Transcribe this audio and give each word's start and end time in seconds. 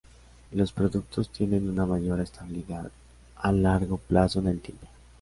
Los 0.51 0.71
productos 0.71 1.29
tienen 1.29 1.69
una 1.69 1.85
mayor 1.85 2.21
estabilidad 2.21 2.91
a 3.35 3.51
largo 3.51 3.97
plazo 3.99 4.39
en 4.39 4.47
el 4.47 4.59
tiempo. 4.59 4.87